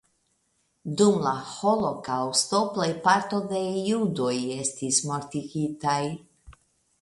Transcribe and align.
Dum 1.01 1.17
la 1.25 1.33
holokaŭsto 1.49 2.61
plejparto 2.77 3.43
de 3.53 3.61
judoj 3.89 4.33
estis 4.65 4.99
mortigitaj. 5.11 6.01